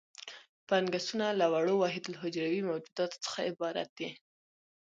[0.67, 4.09] فنګسونه له وړو وحیدالحجروي موجوداتو څخه عبارت دي.